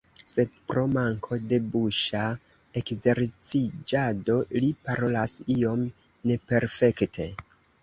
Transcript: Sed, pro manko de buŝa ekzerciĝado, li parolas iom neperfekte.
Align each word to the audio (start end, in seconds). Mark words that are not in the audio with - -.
Sed, 0.29 0.53
pro 0.69 0.83
manko 0.93 1.37
de 1.51 1.59
buŝa 1.73 2.23
ekzerciĝado, 2.81 4.39
li 4.57 4.73
parolas 4.89 5.39
iom 5.59 5.87
neperfekte. 6.33 7.33